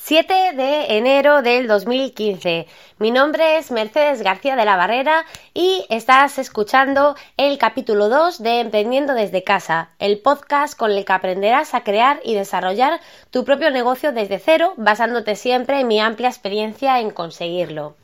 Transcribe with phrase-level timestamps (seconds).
[0.00, 2.68] 7 de enero del 2015.
[2.98, 8.60] Mi nombre es Mercedes García de la Barrera y estás escuchando el capítulo 2 de
[8.60, 13.00] Emprendiendo desde casa, el podcast con el que aprenderás a crear y desarrollar
[13.32, 17.96] tu propio negocio desde cero, basándote siempre en mi amplia experiencia en conseguirlo.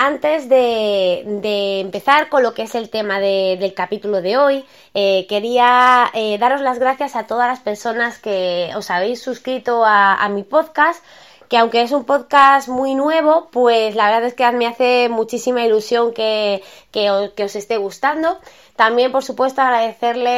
[0.00, 6.08] Antes de, empezar con lo que es el tema del capítulo de hoy, eh, quería
[6.14, 11.02] eh, daros las gracias a todas las personas que os habéis suscrito a mi podcast
[11.48, 15.64] que aunque es un podcast muy nuevo, pues la verdad es que me hace muchísima
[15.64, 16.62] ilusión que,
[17.10, 18.38] os, esté gustando.
[18.78, 20.30] También, por supuesto, agradecerle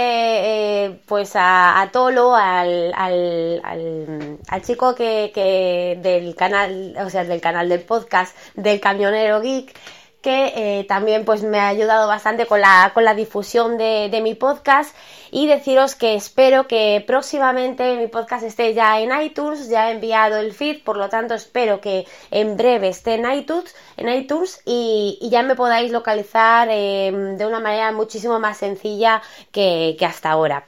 [0.86, 7.82] eh, pues a, Tolo, al, al, chico que, del canal, o sea, del canal del
[7.82, 9.78] podcast del Camionero Geek,
[10.23, 14.34] que eh, también pues me ha ayudado bastante con la, con la difusión de, mi
[14.34, 14.95] podcast
[15.30, 20.37] y deciros que espero que próximamente mi podcast esté ya en iTunes, ya he enviado
[20.37, 25.18] el feed, por lo tanto espero que en breve esté en iTunes, en iTunes y,
[25.30, 30.65] ya me podáis localizar em, de una manera muchísimo más sencilla que, hasta ahora.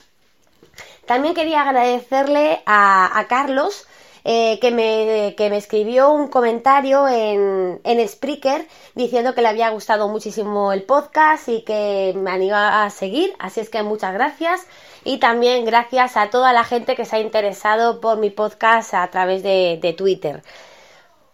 [1.04, 3.86] También quería agradecerle a Carlos,
[4.24, 9.70] eh, que, me, que, me, escribió un comentario en, en Spreaker diciendo que le había
[9.70, 13.34] gustado muchísimo el podcast y que me anima a seguir.
[13.38, 14.66] Así es que muchas gracias.
[15.04, 19.10] Y también gracias a toda la gente que se ha interesado por mi podcast a
[19.10, 20.42] través de, de Twitter.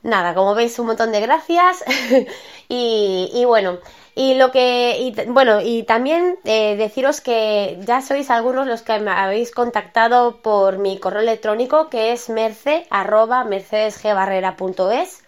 [0.03, 1.85] Nada, como veis, un montón de gracias.
[2.69, 3.79] y, bueno,
[4.15, 9.11] y lo que, bueno, y también eh, deciros que ya sois algunos los que me
[9.11, 15.25] habéis contactado por mi correo electrónico que es merce mercedesgbarrera.es.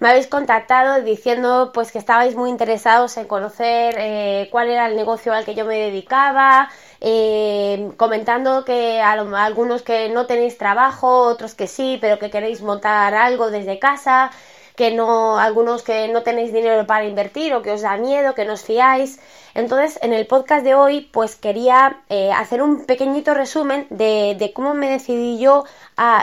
[0.00, 4.96] Me habéis contactado diciendo pues que estabais muy interesados en conocer eh, cuál era el
[4.96, 6.68] negocio al que yo me dedicaba,
[7.06, 12.62] eh, comentando que a, algunos que no tenéis trabajo, otros que sí, pero que queréis
[12.62, 14.30] montar algo desde casa
[14.76, 18.44] que no, algunos que no tenéis dinero para invertir o que os da miedo, que
[18.44, 19.20] no os fiáis.
[19.54, 24.74] Entonces, en el podcast de hoy, pues quería eh, hacer un pequeñito resumen de, cómo
[24.74, 25.64] me decidí yo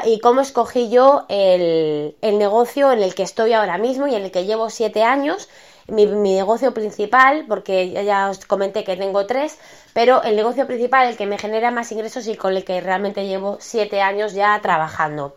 [0.05, 4.31] y cómo escogí yo el, negocio en el que estoy ahora mismo y en el
[4.31, 5.47] que llevo siete años.
[5.87, 9.57] Mi, negocio principal, porque ya os comenté que tengo tres,
[9.93, 13.25] pero el negocio principal, el que me genera más ingresos y con el que realmente
[13.25, 15.35] llevo siete años ya trabajando.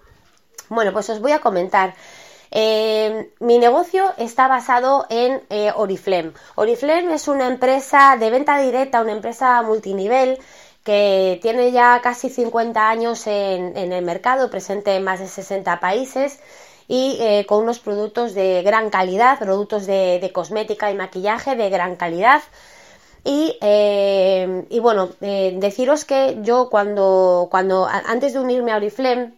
[0.69, 1.95] Bueno, pues os voy a comentar.
[2.51, 6.33] Eh, mi negocio está basado en eh, Oriflame.
[6.55, 10.39] Oriflame es una empresa de venta directa, una empresa multinivel
[10.85, 16.39] que tiene ya casi 50 años en, el mercado, presente en más de 60 países
[16.89, 21.97] y eh, con unos productos de gran calidad, productos de cosmética y maquillaje de gran
[21.97, 22.43] calidad.
[23.27, 29.33] Y, eh, y bueno, eh, deciros que yo cuando, cuando antes de unirme a Oriflame,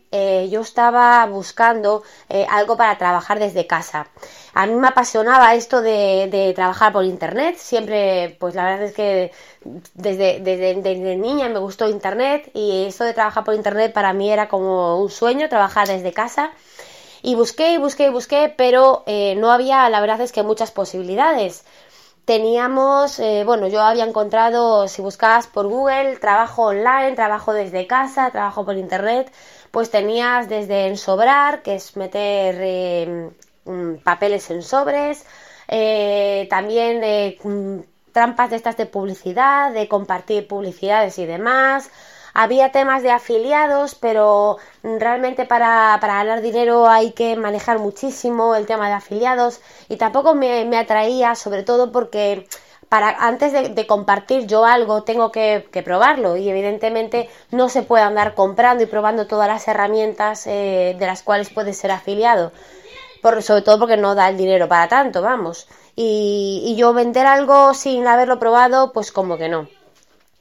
[0.51, 2.03] yo estaba buscando
[2.49, 4.09] algo para trabajar desde casa.
[4.55, 7.57] A mí me apasionaba esto de, trabajar por internet.
[7.59, 9.31] Siempre, pues la verdad es que
[9.95, 14.49] desde, desde, niña me gustó internet y esto de trabajar por internet para mí era
[14.49, 16.51] como un sueño, trabajar desde casa.
[17.31, 19.03] Y busqué y busqué y busqué, pero
[19.37, 21.65] no había, la verdad es que muchas posibilidades.
[22.25, 28.31] Teníamos, eh, bueno, yo había encontrado, si buscabas por Google, trabajo online, trabajo desde casa,
[28.33, 29.33] trabajo por internet,
[29.71, 33.31] pues tenías desde ensobrar, que es meter eh,
[33.65, 35.25] mm, papeles en sobres,
[35.69, 37.01] eh, también
[37.45, 37.81] mm,
[38.13, 41.91] trampas de estas de publicidad, de compartir publicidades y demás,
[42.37, 48.89] había temas de afiliados, pero realmente para, ganar dinero hay que manejar muchísimo el tema
[48.89, 52.47] de afiliados y tampoco me, atraía, sobre todo porque
[52.91, 58.35] para antes de, compartir yo algo tengo que, probarlo y evidentemente no se puede andar
[58.35, 62.53] comprando y probando todas las herramientas eh, de las cuales puedes ser afiliado.
[63.23, 65.69] Por, sobre todo porque no da el dinero para tanto, vamos.
[65.97, 69.69] Y, y yo vender algo sin haberlo probado, pues como que no.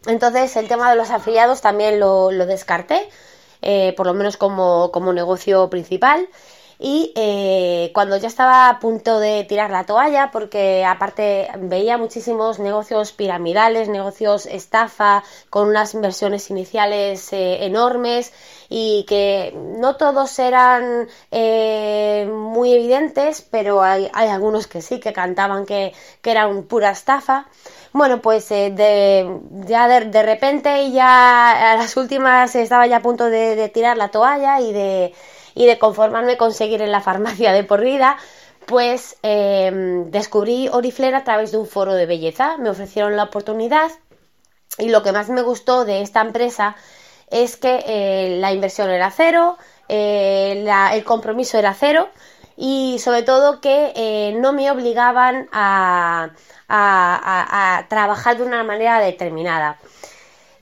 [0.08, 3.10] Entonces el tema de los afiliados también lo, descarté,
[3.62, 6.28] eh, por lo menos como, como negocio principal.
[6.80, 12.60] Y eh, cuando ya estaba a punto de tirar la toalla, porque aparte veía muchísimos
[12.60, 18.34] negocios piramidales, negocios estafa, con unas inversiones iniciales eh, enormes
[18.70, 25.94] y que no todos eran muy evidentes, pero hay, algunos que sí, que cantaban que,
[26.22, 27.48] que eran pura estafa.
[27.96, 33.30] Bueno, pues eh, de, ya de, repente ya a las últimas estaba ya a punto
[33.30, 35.14] de, tirar la toalla y de,
[35.56, 38.18] y de conformarme con seguir en la farmacia de por vida,
[38.66, 42.58] pues em, descubrí Oriflame a través de un foro de belleza.
[42.58, 43.92] Me ofrecieron la oportunidad
[44.78, 46.76] y lo que más me gustó de esta empresa
[47.30, 49.58] es que eh, la inversión era cero,
[49.88, 52.10] eh, el compromiso era cero
[52.58, 56.32] y sobre todo que eh, no me obligaban a,
[57.90, 59.78] trabajar de una manera determinada.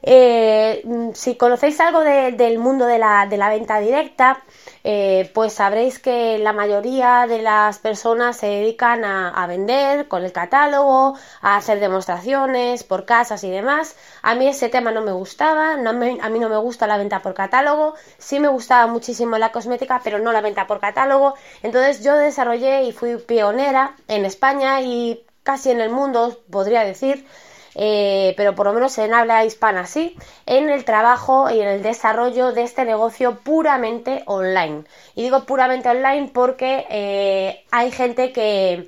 [0.06, 0.84] Eh,
[1.14, 4.44] si conocéis algo del mundo de la, de la venta directa,
[4.84, 10.34] eh, pues sabréis que la mayoría de las personas se dedican a, vender con el
[10.34, 13.96] catálogo, a hacer demostraciones por casas y demás.
[14.22, 17.34] A mí ese tema no me gustaba, a mí no me gusta la venta por
[17.34, 21.36] catálogo, sí me gustaba muchísimo la cosmética, pero no la venta por catálogo.
[21.62, 27.26] Entonces yo desarrollé y fui pionera en España y casi en el mundo, podría decir,
[27.76, 30.16] eh, pero por lo menos en habla hispana sí,
[30.46, 34.84] en el trabajo y en el desarrollo de este negocio puramente online.
[35.16, 38.88] Y digo puramente online porque eh, hay gente que,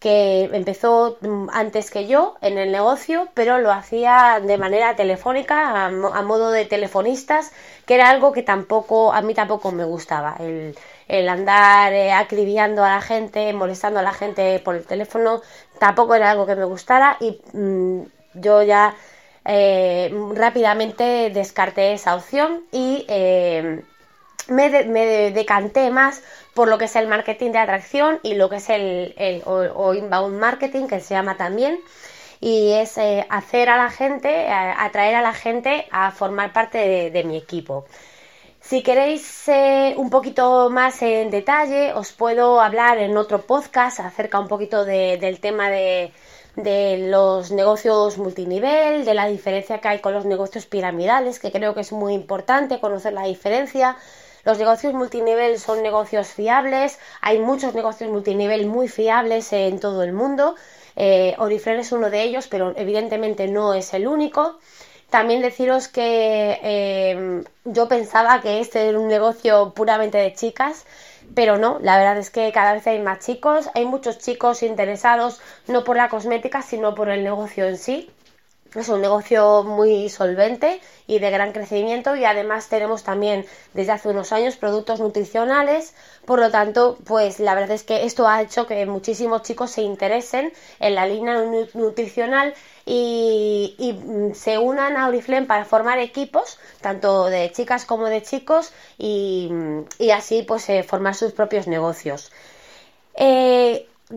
[0.00, 5.86] que empezó mm, antes que yo en el negocio, pero lo hacía de manera telefónica,
[5.86, 5.90] a,
[6.22, 7.52] modo de telefonistas,
[7.86, 10.36] que era algo que tampoco, a mí tampoco me gustaba.
[10.40, 10.76] El,
[11.08, 15.42] el andar eh, acribillando a la gente, molestando a la gente por el teléfono,
[15.78, 18.02] tampoco era algo que me gustara y mm,
[18.34, 18.94] yo ya
[19.44, 23.82] eh, rápidamente descarté esa opción y eh,
[24.48, 24.70] me,
[25.32, 26.22] decanté más
[26.54, 30.38] por lo que es el marketing de atracción y lo que es el, o, inbound
[30.38, 31.80] marketing que se llama también
[32.40, 37.24] y es eh, hacer a la gente, atraer a la gente a formar parte de,
[37.24, 37.84] mi equipo.
[38.60, 39.48] Si queréis
[39.96, 45.40] un poquito más en detalle, os puedo hablar en otro podcast acerca un poquito del
[45.40, 46.12] tema de,
[46.56, 51.74] de los negocios multinivel, de la diferencia que hay con los negocios piramidales, que creo
[51.74, 53.96] que es muy importante conocer la diferencia.
[54.44, 60.12] Los negocios multinivel son negocios fiables, hay muchos negocios multinivel muy fiables en todo el
[60.12, 60.56] mundo.
[60.96, 64.58] Eh, Oriflame es uno de ellos, pero evidentemente no es el único.
[65.10, 70.84] También deciros que eh, yo pensaba que este era un negocio puramente de chicas
[71.34, 75.40] pero no, la verdad es que cada vez hay más chicos, hay muchos chicos interesados
[75.66, 78.10] no por la cosmética, sino por el negocio en sí.
[78.74, 84.08] Es un negocio muy solvente y de gran crecimiento y además tenemos también desde hace
[84.08, 85.94] unos años productos nutricionales.
[86.24, 89.82] Por lo tanto, pues la verdad es que esto ha hecho que muchísimos chicos se
[89.82, 92.54] interesen en la línea nutricional
[92.86, 98.72] y, mm, se unan a Oriflame para formar equipos, tanto de chicas como de chicos,
[98.96, 99.50] y,
[100.14, 102.32] así pues eh, formar sus propios negocios.
[103.14, 103.61] Eh,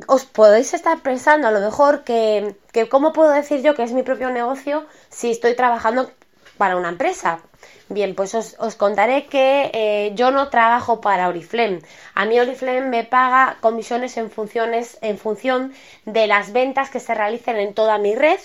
[0.08, 3.92] os podéis estar pensando a lo mejor que, que, cómo puedo decir yo que es
[3.92, 6.12] mi propio negocio si estoy trabajando
[6.58, 7.40] para una empresa.
[7.88, 11.82] Bien, pues os, contaré que eh, yo no trabajo para Oriflame.
[12.16, 15.74] A mí Oriflame me paga comisiones en, funciones, en función
[16.06, 18.40] de las ventas que se realicen en toda mi red,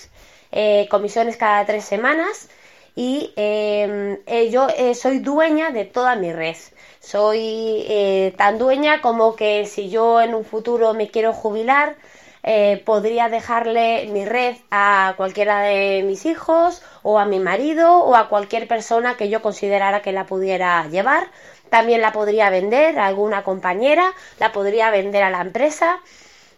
[0.53, 2.49] eh, comisiones cada tres semanas
[3.01, 6.57] y em, eh, yo soy dueña de toda mi red.
[7.01, 11.97] Soy tan dueña como que si yo en un futuro me quiero jubilar,
[12.43, 18.15] eh, podría dejarle mi red a cualquiera de mis hijos o a mi marido o
[18.17, 21.29] a cualquier persona que yo considerara que la pudiera llevar.
[21.69, 26.01] También la podría vender a alguna compañera, la podría vender a la empresa.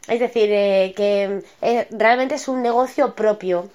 [0.09, 3.69] Es decir, eh, que eh, realmente es un negocio propio.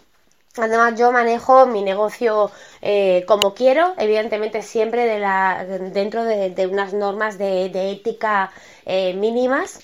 [0.59, 2.51] Además, yo manejo mi negocio
[3.25, 5.19] como quiero, evidentemente siempre
[5.91, 8.51] dentro de, unas normas de, ética
[9.15, 9.81] mínimas.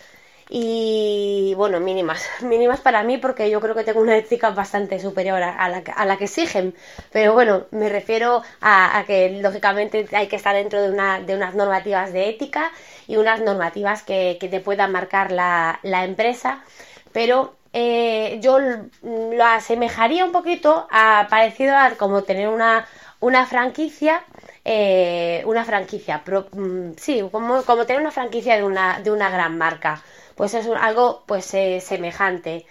[0.49, 5.41] Y bueno, mínimas, mínimas para mí porque yo creo que tengo una ética bastante superior
[5.41, 5.69] a
[6.05, 6.75] la, que exigen,
[7.11, 11.55] pero bueno, me refiero a, que lógicamente hay que estar dentro de, una, de unas
[11.55, 12.71] normativas de ética
[13.07, 16.63] y unas normativas que, te puedan marcar la empresa,
[17.11, 22.85] pero eh, yo lo asemejaría un poquito a parecido a como tener una,
[23.19, 24.23] una franquicia
[24.65, 29.57] eh, una franquicia, mm, sí, como, como tener una franquicia de una, de una gran
[29.57, 30.01] marca
[30.35, 32.65] pues es algo pues eh, semejante.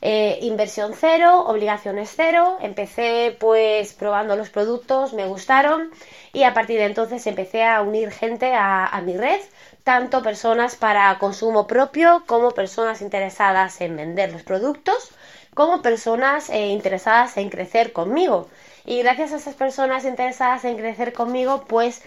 [0.00, 5.90] Eh, inversión cero, obligaciones cero, empecé pues probando los productos, me gustaron
[6.32, 9.40] y a partir de entonces empecé a unir gente a, mi red,
[9.82, 15.10] tanto personas para consumo propio como personas interesadas en vender los productos,
[15.54, 18.48] como personas eh, interesadas en crecer conmigo.
[18.84, 22.02] Y gracias a esas personas interesadas en crecer conmigo, pues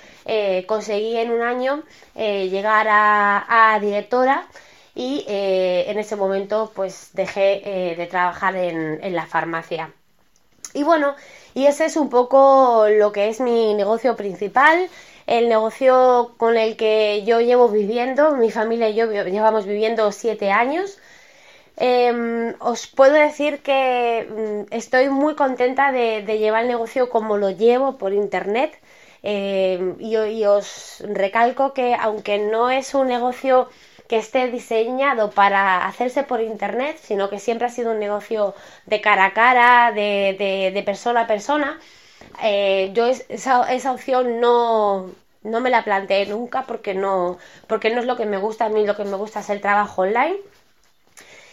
[0.66, 1.84] conseguí en un año
[2.16, 4.48] llegar a directora
[4.96, 9.92] y eh, en ese momento pues dejé eh, de trabajar en, la farmacia.
[10.74, 11.16] Y bueno,
[11.54, 14.90] y ese es un poco lo que es mi negocio principal,
[15.28, 20.52] el negocio con el que yo llevo viviendo, mi familia y yo llevamos viviendo siete
[20.52, 20.98] años.
[21.78, 24.28] Em, os puedo decir que
[24.70, 28.78] mm, estoy muy contenta de, llevar el negocio como lo llevo por internet.
[29.24, 33.70] eh, y, os recalco que aunque no es un negocio
[34.12, 38.54] que esté diseñado para hacerse por internet, sino que siempre ha sido un negocio
[38.86, 41.80] de cara a cara, de, persona a persona,
[42.44, 45.12] eh, yo esa, esa opción no,
[45.44, 47.38] no me la planteé nunca porque no,
[47.68, 48.66] porque no es lo que me gusta.
[48.66, 50.36] A mí lo que me gusta es el trabajo online.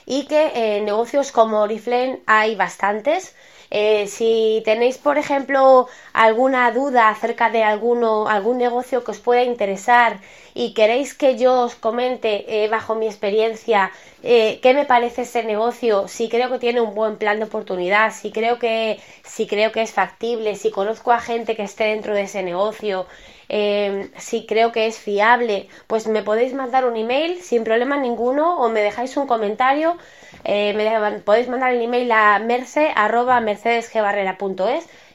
[0.04, 3.36] Y que en negocios como Oriflame hay bastantes.
[3.70, 9.42] Eh, si tenéis, por ejemplo, alguna duda acerca de alguno, algún negocio que os pueda
[9.42, 10.20] interesar
[10.54, 13.90] y queréis que yo os comente eh, bajo mi experiencia
[14.22, 18.12] eh, qué me parece ese negocio, si creo que tiene un buen plan de oportunidad,
[18.12, 22.14] si creo que, si creo que es factible, si conozco a gente que esté dentro
[22.14, 23.06] de ese negocio,
[23.48, 28.58] Em, si creo que es fiable, pues me podéis mandar un email sin problema ninguno
[28.58, 29.96] o me dejáis un comentario.
[30.44, 32.92] Eh, me podéis mandar el email a merce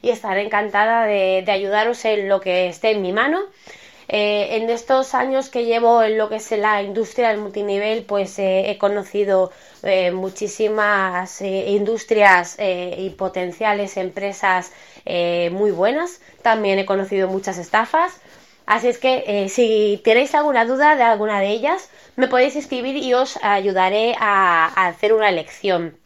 [0.02, 3.40] y estaré encantada de, ayudaros en lo que esté en mi mano.
[4.10, 8.38] Eh, en estos años que llevo en lo que es la industria del multinivel, pues
[8.38, 9.52] eh, he conocido
[10.14, 14.72] muchísimas industrias y potenciales empresas
[15.52, 16.22] muy buenas.
[16.42, 18.20] También he conocido muchas estafas.
[18.66, 22.96] Así es que eh, si tenéis alguna duda de alguna de ellas, me podéis escribir
[22.96, 25.98] y os ayudaré a, hacer una elección.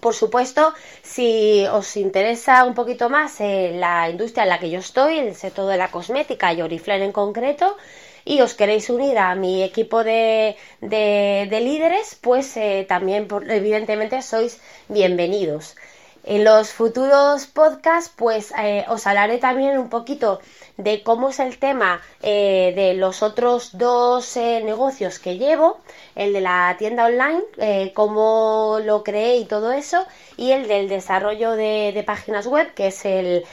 [0.00, 4.80] Por supuesto, si os interesa un poquito más eh, la industria en la que yo
[4.80, 7.76] estoy, el sector de la cosmética y Oriflame en concreto,
[8.24, 15.76] y os queréis unir a mi equipo de, líderes, pues eh, también evidentemente sois bienvenidos.
[16.24, 20.40] En los futuros podcasts, pues eh, os hablaré también un poquito
[20.76, 25.80] de cómo es el tema eh, de los otros dos eh, negocios que llevo,
[26.14, 31.52] el de la tienda online, cómo lo creé y todo eso, y el del desarrollo
[31.52, 33.44] de, páginas web, que es el,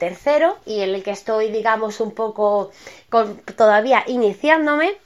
[0.00, 2.72] tercero y en el que estoy, digamos, un poco
[3.56, 4.96] todavía iniciándome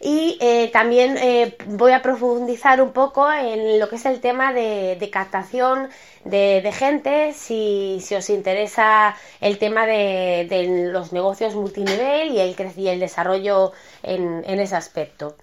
[0.00, 4.52] y eh, también eh, voy a profundizar un poco en lo que es el tema
[4.52, 5.88] de, captación
[6.24, 13.00] de, gente, si, os interesa el tema de, los negocios multinivel y el, y el
[13.00, 13.72] desarrollo
[14.02, 15.36] en, ese aspecto.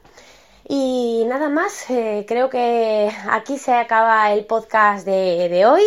[0.68, 5.84] Y nada más, eh, creo que aquí se acaba el podcast de hoy.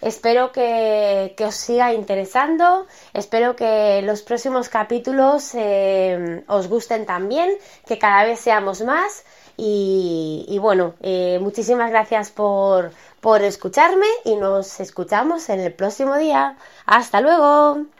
[0.00, 7.50] Espero que, os siga interesando, espero que los próximos capítulos eh, os gusten también,
[7.86, 9.24] que cada vez seamos más
[9.56, 16.56] y, bueno, eh, muchísimas gracias por, por escucharme y nos escuchamos en el próximo día.
[16.86, 17.97] Hasta luego.